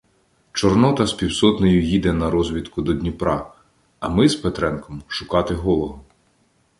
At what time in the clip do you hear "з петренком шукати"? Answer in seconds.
4.29-5.55